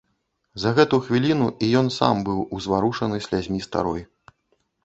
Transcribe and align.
За 0.63 0.71
гэту 0.77 0.99
хвіліну 1.07 1.49
і 1.67 1.69
ён 1.81 1.93
сам 1.99 2.25
быў 2.31 2.39
узварушаны 2.57 3.23
слязьмі 3.27 3.59
старой. 3.67 4.01